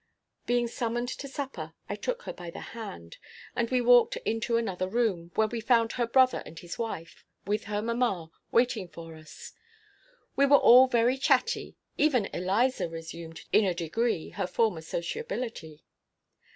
[0.47, 3.17] Being summoned to supper, I took her by the hand,
[3.55, 7.65] and we walked into another room, where we found her brother and his wife, with
[7.65, 9.53] her mamma, waiting for us.
[10.35, 15.85] We were all very chatty; even Eliza resumed, in a degree, her former sociability.